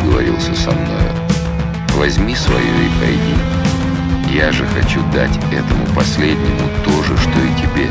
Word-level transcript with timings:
договорился 0.00 0.54
со 0.54 0.70
мною. 0.70 1.12
Возьми 1.96 2.34
свою 2.34 2.60
и 2.60 3.00
пойди. 3.00 4.34
Я 4.34 4.52
же 4.52 4.64
хочу 4.66 5.00
дать 5.12 5.36
этому 5.52 5.86
последнему 5.94 6.68
то 6.84 7.02
же, 7.02 7.16
что 7.18 7.30
и 7.30 7.54
тебе. 7.60 7.88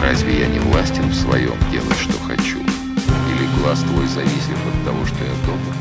Разве 0.00 0.40
я 0.40 0.46
не 0.46 0.58
властен 0.60 1.08
в 1.08 1.14
своем 1.14 1.56
делать, 1.70 1.98
что 1.98 2.18
хочу? 2.26 2.58
Или 2.58 3.60
глаз 3.60 3.80
твой 3.80 4.06
зависит 4.06 4.56
от 4.66 4.84
того, 4.86 5.04
что 5.06 5.24
я 5.24 5.32
добр? 5.46 5.74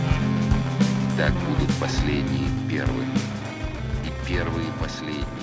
Так 1.18 1.34
будут 1.48 1.74
последние 1.76 2.50
первыми, 2.70 3.20
и 4.06 4.28
первые 4.28 4.68
последние. 4.80 5.39